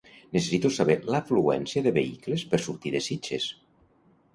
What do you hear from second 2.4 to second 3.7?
per sortir de Sitges.